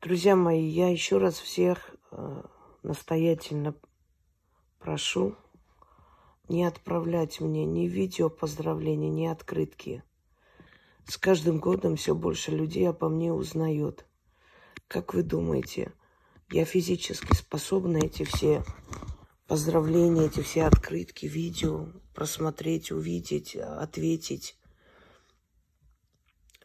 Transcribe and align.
Друзья 0.00 0.36
мои, 0.36 0.64
я 0.64 0.90
еще 0.90 1.18
раз 1.18 1.40
всех 1.40 1.90
э, 2.12 2.42
настоятельно 2.84 3.74
прошу 4.78 5.34
не 6.48 6.62
отправлять 6.62 7.40
мне 7.40 7.64
ни 7.64 7.88
видео 7.88 8.30
поздравления, 8.30 9.10
ни 9.10 9.26
открытки. 9.26 10.04
С 11.04 11.18
каждым 11.18 11.58
годом 11.58 11.96
все 11.96 12.14
больше 12.14 12.52
людей 12.52 12.88
обо 12.88 13.08
мне 13.08 13.32
узнает. 13.32 14.06
Как 14.86 15.14
вы 15.14 15.24
думаете, 15.24 15.92
я 16.52 16.64
физически 16.64 17.34
способна 17.34 17.96
эти 17.96 18.22
все 18.22 18.62
поздравления, 19.48 20.26
эти 20.26 20.42
все 20.42 20.66
открытки, 20.66 21.26
видео 21.26 21.88
просмотреть, 22.14 22.92
увидеть, 22.92 23.56
ответить? 23.56 24.57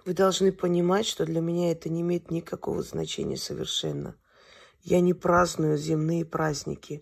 Вы 0.05 0.13
должны 0.13 0.51
понимать, 0.51 1.05
что 1.05 1.25
для 1.25 1.39
меня 1.39 1.71
это 1.71 1.87
не 1.87 2.01
имеет 2.01 2.29
никакого 2.29 2.83
значения 2.83 3.37
совершенно. 3.37 4.15
Я 4.81 4.99
не 4.99 5.13
праздную 5.13 5.77
земные 5.77 6.25
праздники. 6.25 7.01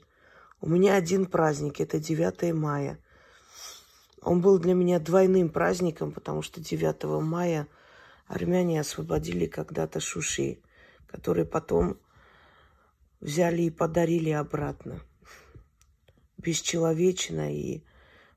У 0.60 0.70
меня 0.70 0.96
один 0.96 1.26
праздник, 1.26 1.82
это 1.82 2.00
9 2.00 2.54
мая. 2.54 3.00
Он 4.22 4.40
был 4.40 4.60
для 4.60 4.76
меня 4.76 5.00
двойным 5.00 5.50
праздником, 5.50 6.12
потому 6.12 6.44
что 6.44 6.62
9 6.62 7.04
мая 7.24 7.68
армяне 8.28 8.80
освободили 8.80 9.48
когда-то 9.48 10.00
Шуши, 10.00 10.60
которые 11.08 11.46
потом 11.46 11.98
взяли 13.20 13.64
и 13.64 13.72
подарили 13.72 14.30
обратно. 14.30 15.02
Бесчеловечно 16.38 17.52
и 17.52 17.84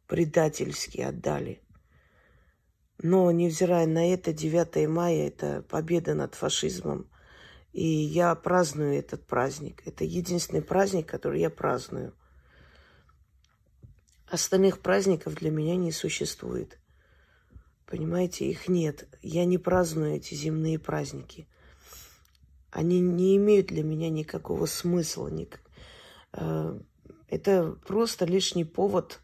предательски 0.06 1.02
отдали. 1.02 1.63
Но, 3.02 3.30
невзирая 3.30 3.86
на 3.86 4.12
это, 4.12 4.32
9 4.32 4.88
мая– 4.88 5.26
это 5.28 5.62
победа 5.62 6.14
над 6.14 6.34
фашизмом. 6.34 7.08
И 7.72 7.84
я 7.84 8.34
праздную 8.36 8.96
этот 8.96 9.26
праздник. 9.26 9.82
Это 9.84 10.04
единственный 10.04 10.62
праздник, 10.62 11.06
который 11.06 11.40
я 11.40 11.50
праздную. 11.50 12.14
Остальных 14.28 14.80
праздников 14.80 15.34
для 15.34 15.50
меня 15.50 15.76
не 15.76 15.90
существует. 15.90 16.78
Понимаете, 17.86 18.48
их 18.48 18.68
нет. 18.68 19.08
Я 19.22 19.44
не 19.44 19.58
праздную 19.58 20.16
эти 20.16 20.34
земные 20.34 20.78
праздники. 20.78 21.48
Они 22.70 23.00
не 23.00 23.36
имеют 23.36 23.68
для 23.68 23.82
меня 23.82 24.08
никакого 24.08 24.66
смысла. 24.66 25.30
Э, 26.32 26.80
это 27.28 27.76
просто 27.86 28.24
лишний 28.24 28.64
повод 28.64 29.20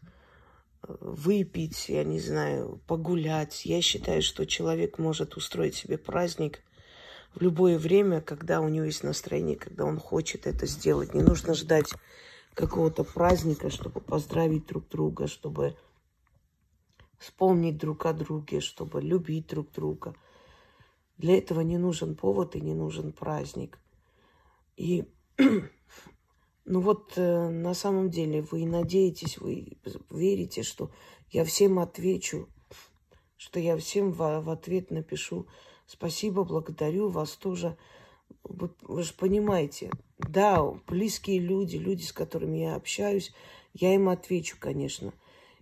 выпить, 0.87 1.89
я 1.89 2.03
не 2.03 2.19
знаю, 2.19 2.81
погулять. 2.87 3.65
Я 3.65 3.81
считаю, 3.81 4.21
что 4.21 4.45
человек 4.45 4.97
может 4.97 5.35
устроить 5.35 5.75
себе 5.75 5.97
праздник 5.97 6.61
в 7.33 7.41
любое 7.41 7.77
время, 7.77 8.21
когда 8.21 8.61
у 8.61 8.67
него 8.67 8.85
есть 8.85 9.03
настроение, 9.03 9.55
когда 9.55 9.85
он 9.85 9.99
хочет 9.99 10.47
это 10.47 10.65
сделать. 10.65 11.13
Не 11.13 11.21
нужно 11.21 11.53
ждать 11.53 11.93
какого-то 12.53 13.03
праздника, 13.03 13.69
чтобы 13.69 14.01
поздравить 14.01 14.67
друг 14.67 14.89
друга, 14.89 15.27
чтобы 15.27 15.77
вспомнить 17.17 17.77
друг 17.77 18.05
о 18.05 18.13
друге, 18.13 18.59
чтобы 18.59 19.01
любить 19.01 19.47
друг 19.47 19.71
друга. 19.71 20.15
Для 21.17 21.37
этого 21.37 21.61
не 21.61 21.77
нужен 21.77 22.15
повод 22.15 22.55
и 22.55 22.61
не 22.61 22.73
нужен 22.73 23.13
праздник. 23.13 23.77
И 24.75 25.05
ну 26.65 26.81
вот 26.81 27.13
э, 27.15 27.49
на 27.49 27.73
самом 27.73 28.09
деле 28.09 28.41
вы 28.41 28.65
надеетесь, 28.65 29.37
вы 29.37 29.77
верите, 30.09 30.63
что 30.63 30.91
я 31.29 31.43
всем 31.45 31.79
отвечу, 31.79 32.47
что 33.37 33.59
я 33.59 33.77
всем 33.77 34.11
в, 34.11 34.41
в 34.41 34.49
ответ 34.49 34.91
напишу 34.91 35.47
спасибо, 35.91 36.43
благодарю 36.43 37.09
вас 37.09 37.31
тоже. 37.31 37.77
Вы, 38.43 38.71
вы 38.81 39.03
же 39.03 39.13
понимаете, 39.13 39.91
да, 40.17 40.63
близкие 40.87 41.39
люди, 41.39 41.75
люди, 41.75 42.03
с 42.03 42.13
которыми 42.13 42.59
я 42.59 42.75
общаюсь, 42.75 43.33
я 43.73 43.93
им 43.93 44.09
отвечу, 44.09 44.57
конечно. 44.59 45.13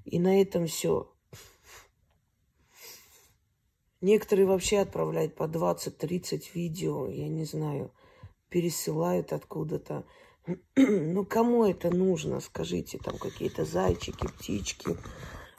И 0.06 0.20
на 0.20 0.42
этом 0.42 0.68
все. 0.68 1.12
Некоторые 4.02 4.46
вообще 4.46 4.80
отправляют 4.80 5.36
по 5.36 5.44
20-30 5.44 6.52
видео, 6.54 7.08
я 7.08 7.28
не 7.28 7.44
знаю, 7.44 7.92
пересылают 8.50 9.34
откуда-то. 9.34 10.06
Ну, 10.76 11.26
кому 11.26 11.66
это 11.66 11.94
нужно, 11.94 12.40
скажите, 12.40 12.98
там 12.98 13.18
какие-то 13.18 13.66
зайчики, 13.66 14.28
птички, 14.28 14.98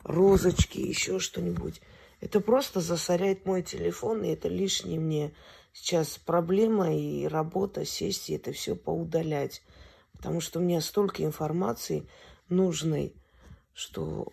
розочки, 0.03 0.79
еще 0.79 1.19
что-нибудь. 1.19 1.81
Это 2.21 2.41
просто 2.41 2.81
засоряет 2.81 3.47
мой 3.47 3.63
телефон, 3.63 4.23
и 4.25 4.29
это 4.29 4.49
лишнее 4.49 5.01
мне 5.01 5.35
сейчас 5.73 6.19
проблема 6.19 6.95
и 6.95 7.27
работа 7.27 7.85
сесть 7.85 8.31
и 8.31 8.35
это 8.35 8.53
все 8.53 8.77
поудалять. 8.77 9.63
Потому 10.13 10.41
что 10.41 10.59
у 10.59 10.63
меня 10.63 10.81
столько 10.81 11.25
информации 11.25 12.09
нужной, 12.49 13.15
что 13.73 14.29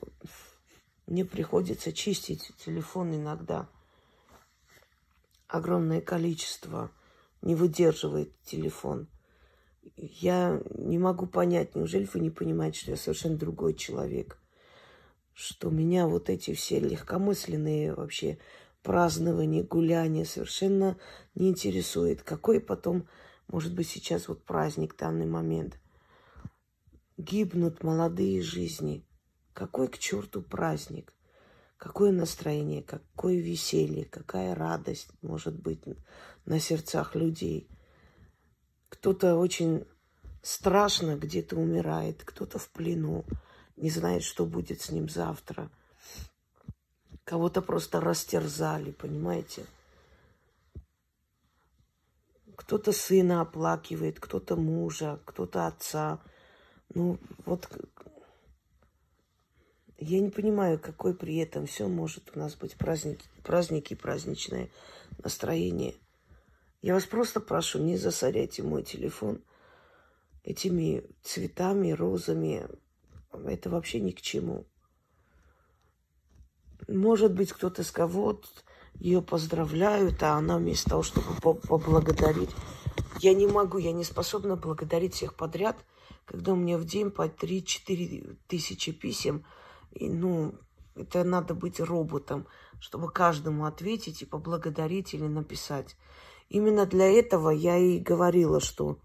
мне 1.05 1.23
приходится 1.23 1.93
чистить 1.93 2.51
телефон 2.57 3.15
иногда. 3.15 3.69
Огромное 5.47 6.01
количество 6.01 6.91
не 7.41 7.55
выдерживает 7.55 8.33
телефон 8.43 9.07
я 9.95 10.61
не 10.75 10.97
могу 10.97 11.25
понять, 11.27 11.75
неужели 11.75 12.07
вы 12.13 12.19
не 12.19 12.29
понимаете, 12.29 12.79
что 12.79 12.91
я 12.91 12.97
совершенно 12.97 13.37
другой 13.37 13.73
человек? 13.73 14.37
Что 15.33 15.69
меня 15.69 16.07
вот 16.07 16.29
эти 16.29 16.53
все 16.53 16.79
легкомысленные 16.79 17.93
вообще 17.93 18.39
празднования, 18.81 19.63
гуляния 19.63 20.25
совершенно 20.25 20.97
не 21.35 21.49
интересует. 21.49 22.23
Какой 22.23 22.59
потом, 22.59 23.07
может 23.47 23.73
быть, 23.73 23.87
сейчас 23.87 24.27
вот 24.27 24.43
праздник 24.43 24.97
данный 24.97 25.27
момент? 25.27 25.79
Гибнут 27.17 27.83
молодые 27.83 28.41
жизни. 28.41 29.05
Какой 29.53 29.87
к 29.87 29.97
черту 29.97 30.41
праздник? 30.41 31.13
Какое 31.77 32.11
настроение, 32.11 32.81
какое 32.81 33.37
веселье, 33.37 34.05
какая 34.05 34.55
радость 34.55 35.09
может 35.21 35.59
быть 35.59 35.83
на 36.45 36.59
сердцах 36.59 37.15
людей– 37.15 37.69
кто-то 38.97 39.35
очень 39.35 39.85
страшно 40.41 41.17
где-то 41.17 41.55
умирает, 41.55 42.23
кто-то 42.23 42.57
в 42.57 42.67
плену, 42.69 43.25
не 43.75 43.91
знает, 43.91 44.23
что 44.23 44.45
будет 44.45 44.81
с 44.81 44.89
ним 44.89 45.07
завтра. 45.07 45.69
Кого-то 47.23 47.61
просто 47.61 48.01
растерзали, 48.01 48.91
понимаете? 48.91 49.65
Кто-то 52.55 52.91
сына 52.91 53.41
оплакивает, 53.41 54.19
кто-то 54.19 54.55
мужа, 54.55 55.19
кто-то 55.25 55.67
отца. 55.67 56.19
Ну, 56.95 57.19
вот 57.45 57.69
я 59.99 60.19
не 60.19 60.31
понимаю, 60.31 60.79
какой 60.79 61.13
при 61.13 61.37
этом 61.37 61.67
все 61.67 61.87
может 61.87 62.35
у 62.35 62.39
нас 62.39 62.55
быть 62.55 62.75
праздники, 62.77 63.27
праздники, 63.43 63.93
праздничное 63.93 64.71
настроение– 65.19 65.93
я 66.81 66.93
вас 66.93 67.05
просто 67.05 67.39
прошу, 67.39 67.79
не 67.79 67.97
засоряйте 67.97 68.63
мой 68.63 68.83
телефон 68.83 69.41
этими 70.43 71.03
цветами, 71.23 71.91
розами. 71.91 72.67
Это 73.33 73.69
вообще 73.69 73.99
ни 73.99 74.11
к 74.11 74.21
чему. 74.21 74.65
Может 76.87 77.33
быть, 77.33 77.51
кто-то 77.51 77.83
с 77.83 77.91
кого 77.91 78.41
ее 78.93 79.21
поздравляют, 79.21 80.23
а 80.23 80.35
она 80.35 80.57
вместо 80.57 80.91
того, 80.91 81.03
чтобы 81.03 81.33
поблагодарить. 81.35 82.49
Я 83.19 83.33
не 83.33 83.47
могу, 83.47 83.77
я 83.77 83.91
не 83.91 84.03
способна 84.03 84.55
благодарить 84.55 85.15
всех 85.15 85.35
подряд, 85.35 85.75
когда 86.25 86.53
у 86.53 86.55
меня 86.55 86.77
в 86.77 86.85
день 86.85 87.11
по 87.11 87.27
3-4 87.27 88.37
тысячи 88.47 88.91
писем. 88.91 89.45
И, 89.91 90.09
ну, 90.09 90.55
это 90.95 91.23
надо 91.23 91.53
быть 91.53 91.79
роботом, 91.79 92.47
чтобы 92.79 93.11
каждому 93.11 93.65
ответить 93.65 94.21
и 94.21 94.25
поблагодарить 94.25 95.13
или 95.13 95.27
написать. 95.27 95.97
Именно 96.49 96.85
для 96.85 97.07
этого 97.07 97.49
я 97.49 97.77
и 97.77 97.99
говорила, 97.99 98.59
что 98.59 98.99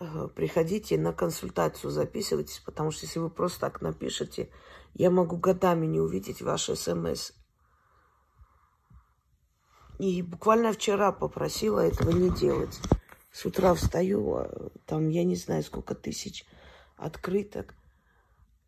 э, 0.00 0.28
приходите 0.34 0.96
на 0.98 1.12
консультацию, 1.12 1.90
записывайтесь, 1.90 2.60
потому 2.60 2.90
что 2.90 3.04
если 3.06 3.18
вы 3.18 3.28
просто 3.28 3.60
так 3.60 3.82
напишете, 3.82 4.50
я 4.94 5.10
могу 5.10 5.36
годами 5.36 5.86
не 5.86 6.00
увидеть 6.00 6.40
ваш 6.40 6.64
смс. 6.64 7.32
И 9.98 10.22
буквально 10.22 10.72
вчера 10.72 11.12
попросила 11.12 11.80
этого 11.80 12.10
не 12.10 12.30
делать. 12.30 12.80
С 13.30 13.44
утра 13.44 13.74
встаю, 13.74 14.34
а 14.34 14.70
там 14.86 15.08
я 15.08 15.24
не 15.24 15.36
знаю 15.36 15.62
сколько 15.62 15.94
тысяч 15.94 16.46
открыток. 16.96 17.74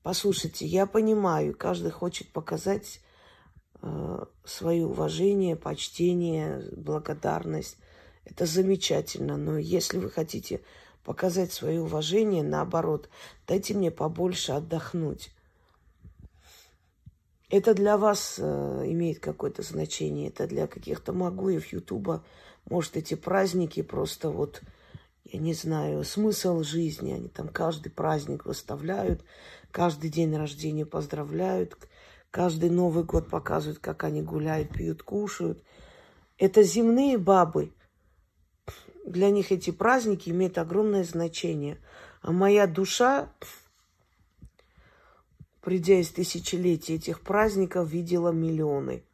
Послушайте, 0.03 0.67
я 0.67 0.87
понимаю, 0.87 1.57
каждый 1.57 1.91
хочет 1.91 2.31
показать 2.33 3.01
свое 4.45 4.87
уважение, 4.87 5.57
почтение, 5.57 6.65
благодарность. 6.77 7.77
Это 8.25 8.47
замечательно. 8.47 9.37
Но 9.37 9.59
если 9.59 9.99
вы 9.99 10.11
хотите 10.11 10.61
показать 11.05 11.53
свое 11.53 11.81
уважение, 11.81 12.43
наоборот, 12.43 13.09
дайте 13.47 13.75
мне 13.75 13.91
побольше 13.91 14.53
отдохнуть. 14.53 15.31
Это 17.51 17.75
для 17.75 17.99
вас 17.99 18.37
э, 18.39 18.43
имеет 18.87 19.21
какое-то 19.21 19.63
значение, 19.63 20.29
это 20.29 20.47
для 20.47 20.67
каких-то 20.67 21.13
магуев 21.13 21.73
Ютуба. 21.73 22.25
Может, 22.69 22.97
эти 22.97 23.15
праздники 23.15 23.83
просто 23.83 24.31
вот, 24.31 24.63
я 25.25 25.39
не 25.39 25.53
знаю, 25.55 26.03
смысл 26.05 26.63
жизни. 26.63 27.13
Они 27.13 27.29
там 27.29 27.49
каждый 27.49 27.91
праздник 27.91 28.47
выставляют, 28.47 29.23
каждый 29.71 30.11
день 30.11 30.35
рождения 30.35 30.87
поздравляют, 30.87 31.77
каждый 32.35 32.69
Новый 32.69 33.05
год 33.05 33.31
показывают, 33.31 33.79
как 33.79 34.03
они 34.03 34.21
гуляют, 34.21 34.71
пьют, 34.71 35.05
кушают. 35.05 35.63
Это 36.37 36.65
земные 36.65 37.17
бабы. 37.17 37.73
Для 39.07 39.31
них 39.31 39.53
эти 39.53 39.71
праздники 39.71 40.31
имеют 40.31 40.59
огромное 40.59 41.05
значение. 41.05 41.79
А 42.23 42.33
моя 42.33 42.67
душа 42.67 43.29
придя 45.61 46.01
из 46.01 46.11
тысячелетий 46.11 46.97
этих 46.97 47.21
праздников, 47.21 47.89
видела 47.89 48.33
миллионы. 48.33 49.05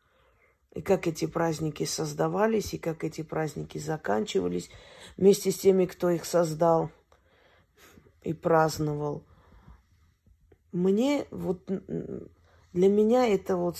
И 0.72 0.80
как 0.80 1.06
эти 1.06 1.26
праздники 1.26 1.84
создавались, 1.84 2.72
и 2.72 2.78
как 2.78 3.04
эти 3.04 3.22
праздники 3.22 3.76
заканчивались 3.76 4.70
вместе 5.18 5.50
с 5.50 5.58
теми, 5.58 5.84
кто 5.84 6.08
их 6.08 6.24
создал 6.24 6.90
и 8.22 8.32
праздновал. 8.32 9.24
Мне 10.72 11.26
вот 11.30 11.70
для 12.72 12.88
меня 12.88 13.26
это 13.26 13.56
вот 13.56 13.76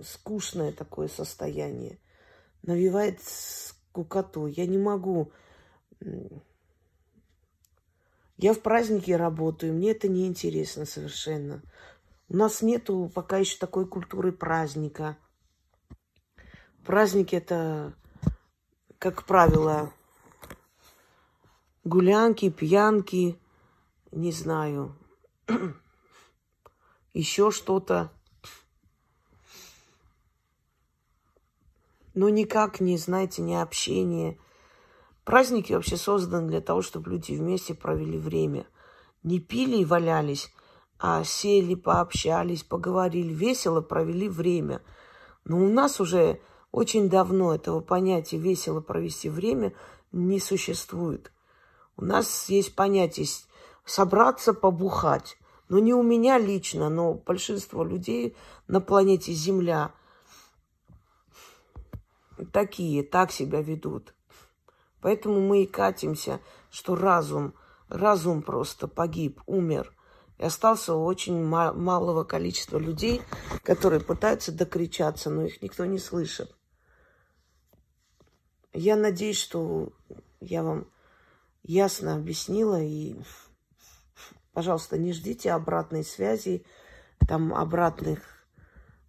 скучное 0.00 0.72
такое 0.72 1.08
состояние. 1.08 1.98
Навевает 2.62 3.20
скукоту. 3.22 4.46
Я 4.46 4.66
не 4.66 4.78
могу. 4.78 5.32
Я 8.36 8.54
в 8.54 8.60
празднике 8.60 9.16
работаю, 9.16 9.72
мне 9.72 9.92
это 9.92 10.08
не 10.08 10.26
интересно 10.26 10.84
совершенно. 10.84 11.62
У 12.28 12.36
нас 12.36 12.62
нету 12.62 13.10
пока 13.14 13.36
еще 13.36 13.56
такой 13.58 13.86
культуры 13.86 14.32
праздника. 14.32 15.16
Праздник 16.84 17.32
это, 17.32 17.94
как 18.98 19.26
правило, 19.26 19.92
гулянки, 21.84 22.50
пьянки, 22.50 23.38
не 24.10 24.32
знаю, 24.32 24.96
еще 27.14 27.52
что-то. 27.52 28.10
Но 32.14 32.28
никак 32.28 32.80
не, 32.80 32.98
знаете, 32.98 33.42
не 33.42 33.60
общение. 33.60 34.38
Праздники 35.24 35.72
вообще 35.72 35.96
созданы 35.96 36.48
для 36.48 36.60
того, 36.60 36.82
чтобы 36.82 37.10
люди 37.10 37.32
вместе 37.32 37.74
провели 37.74 38.18
время. 38.18 38.66
Не 39.22 39.38
пили 39.40 39.78
и 39.78 39.84
валялись, 39.84 40.52
а 40.98 41.24
сели, 41.24 41.74
пообщались, 41.74 42.62
поговорили, 42.62 43.32
весело 43.32 43.80
провели 43.80 44.28
время. 44.28 44.82
Но 45.44 45.58
у 45.58 45.68
нас 45.68 46.00
уже 46.00 46.40
очень 46.70 47.08
давно 47.08 47.54
этого 47.54 47.80
понятия 47.80 48.38
весело 48.38 48.80
провести 48.80 49.28
время 49.28 49.72
не 50.10 50.40
существует. 50.40 51.32
У 51.96 52.04
нас 52.04 52.48
есть 52.48 52.74
понятие 52.74 53.26
собраться, 53.84 54.54
побухать. 54.54 55.36
Но 55.68 55.78
не 55.78 55.94
у 55.94 56.02
меня 56.02 56.38
лично, 56.38 56.88
но 56.88 57.14
большинство 57.14 57.84
людей 57.84 58.36
на 58.68 58.80
планете 58.80 59.32
Земля 59.32 59.92
такие, 62.52 63.02
так 63.02 63.32
себя 63.32 63.60
ведут. 63.60 64.14
Поэтому 65.00 65.40
мы 65.40 65.64
и 65.64 65.66
катимся, 65.66 66.40
что 66.70 66.94
разум, 66.94 67.54
разум 67.88 68.42
просто 68.42 68.88
погиб, 68.88 69.40
умер– 69.46 69.92
и 70.42 70.44
остался 70.44 70.94
очень 70.94 71.44
малого 71.44 72.24
количества 72.24 72.76
людей, 72.78 73.22
которые 73.62 74.00
пытаются 74.00 74.50
докричаться, 74.50 75.30
но 75.30 75.44
их 75.44 75.62
никто 75.62 75.84
не 75.84 75.98
слышит. 75.98 76.52
Я 78.72 78.96
надеюсь, 78.96 79.38
что 79.38 79.92
я 80.40 80.64
вам 80.64 80.88
ясно 81.62 82.16
объяснила. 82.16 82.82
И, 82.82 83.14
пожалуйста, 84.52 84.98
не 84.98 85.12
ждите 85.12 85.52
обратной 85.52 86.02
связи, 86.02 86.64
там 87.28 87.54
обратных 87.54 88.44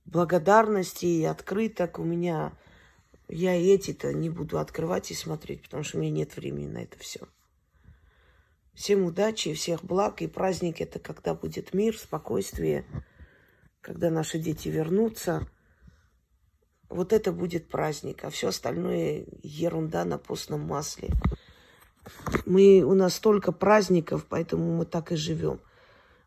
благодарностей, 0.05 1.27
открыток. 1.27 1.97
У 1.97 2.03
меня 2.03 2.53
я 3.33 3.55
и 3.55 3.67
эти-то 3.67 4.13
не 4.13 4.29
буду 4.29 4.59
открывать 4.59 5.11
и 5.11 5.15
смотреть, 5.15 5.63
потому 5.63 5.83
что 5.83 5.97
у 5.97 6.01
меня 6.01 6.11
нет 6.11 6.35
времени 6.35 6.67
на 6.67 6.83
это 6.83 6.97
все. 6.99 7.21
Всем 8.73 9.03
удачи, 9.03 9.53
всех 9.53 9.83
благ. 9.83 10.21
И 10.21 10.27
праздник 10.27 10.81
это 10.81 10.99
когда 10.99 11.33
будет 11.33 11.73
мир, 11.73 11.97
спокойствие, 11.97 12.85
когда 13.81 14.09
наши 14.09 14.39
дети 14.39 14.69
вернутся. 14.69 15.47
Вот 16.89 17.11
это 17.11 17.31
будет 17.31 17.69
праздник, 17.69 18.23
а 18.23 18.29
все 18.29 18.49
остальное 18.49 19.25
ерунда 19.41 20.05
на 20.05 20.17
постном 20.17 20.61
масле. 20.61 21.09
Мы, 22.45 22.83
у 22.83 22.93
нас 22.93 23.15
столько 23.15 23.51
праздников, 23.51 24.25
поэтому 24.29 24.75
мы 24.75 24.85
так 24.85 25.11
и 25.11 25.15
живем. 25.15 25.59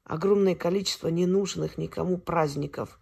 Огромное 0.04 0.54
количество 0.54 1.08
ненужных 1.08 1.78
никому 1.78 2.18
праздников. 2.18 2.98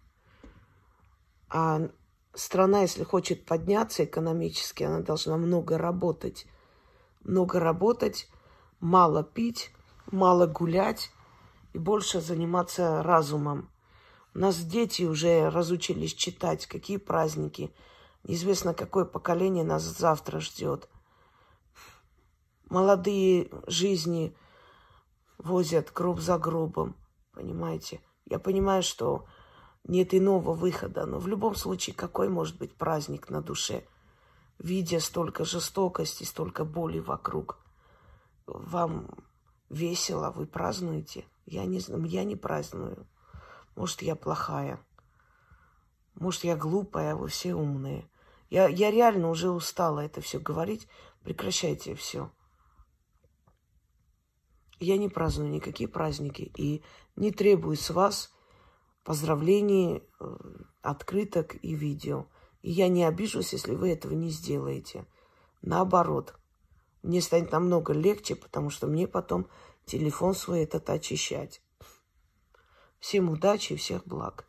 А 1.49 1.89
страна, 2.35 2.81
если 2.81 3.03
хочет 3.03 3.45
подняться 3.45 4.05
экономически, 4.05 4.83
она 4.83 4.99
должна 5.01 5.37
много 5.37 5.77
работать. 5.77 6.45
Много 7.23 7.59
работать, 7.59 8.29
мало 8.79 9.23
пить, 9.23 9.71
мало 10.11 10.45
гулять 10.45 11.11
и 11.73 11.79
больше 11.79 12.21
заниматься 12.21 13.01
разумом. 13.01 13.71
У 14.33 14.39
нас 14.39 14.57
дети 14.57 15.03
уже 15.03 15.49
разучились 15.49 16.13
читать, 16.13 16.67
какие 16.67 16.97
праздники. 16.97 17.73
Неизвестно, 18.23 18.73
какое 18.73 19.05
поколение 19.05 19.63
нас 19.63 19.83
завтра 19.83 20.39
ждет. 20.39 20.89
Молодые 22.69 23.49
жизни 23.67 24.35
возят 25.37 25.91
гроб 25.93 26.19
за 26.19 26.37
гробом, 26.37 26.95
понимаете? 27.33 28.01
Я 28.25 28.39
понимаю, 28.39 28.83
что 28.83 29.25
нет 29.85 30.13
иного 30.13 30.53
выхода, 30.53 31.05
но 31.05 31.19
в 31.19 31.27
любом 31.27 31.55
случае, 31.55 31.95
какой 31.95 32.29
может 32.29 32.57
быть 32.57 32.75
праздник 32.75 33.29
на 33.29 33.41
душе, 33.41 33.83
видя 34.59 34.99
столько 34.99 35.45
жестокости, 35.45 36.23
столько 36.23 36.65
боли 36.65 36.99
вокруг– 36.99 37.59
вам 38.47 39.09
весело, 39.69 40.31
вы 40.31 40.45
празднуете. 40.45 41.25
Я 41.45 41.65
не 41.65 41.79
знаю, 41.79 42.03
я 42.05 42.23
не 42.23 42.35
праздную. 42.35 43.07
Может, 43.75 44.01
я 44.01 44.15
плохая. 44.15 44.79
Может, 46.15 46.43
я 46.43 46.55
глупая, 46.55 47.15
вы 47.15 47.27
все 47.27 47.53
умные. 47.55 48.09
Я, 48.49 48.67
я 48.67 48.91
реально 48.91 49.29
уже 49.29 49.49
устала 49.49 49.99
это 50.01 50.21
все 50.21 50.39
говорить. 50.39 50.87
Прекращайте 51.23 51.95
все. 51.95 52.31
Я 54.79 54.97
не 54.97 55.09
праздную 55.09 55.49
никакие 55.49 55.89
праздники 55.89 56.51
и 56.55 56.83
не 57.15 57.31
требую 57.31 57.75
с 57.75 57.89
вас 57.89 58.33
поздравлений, 59.05 60.03
э, 60.19 60.37
открыток 60.81 61.55
и 61.63 61.73
видео. 61.73 62.25
И 62.61 62.71
я 62.71 62.89
не 62.89 63.05
обижусь, 63.05 63.53
если 63.53 63.73
вы 63.73 63.91
этого 63.91 64.13
не 64.13 64.29
сделаете. 64.29 65.05
Наоборот– 65.61 66.35
мне 67.05 67.21
станет 67.21 67.51
намного 67.51 67.93
легче, 67.93 68.35
потому 68.35 68.71
что 68.71 68.87
мне 68.87 69.07
потом 69.07 69.47
телефон 69.85 70.33
свой 70.33 70.63
этот 70.63 70.89
очищать. 70.89 71.61
Всем 72.99 73.29
удачи 73.29 73.73
и 73.73 73.75
всех 73.75 74.07
благ. 74.07 74.47